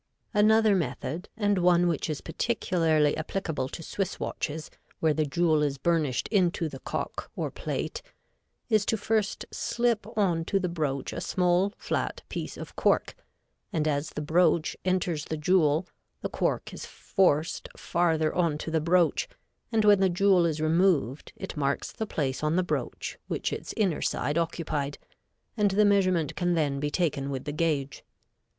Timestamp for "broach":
10.67-11.13, 14.23-14.75, 18.81-19.29, 22.63-23.19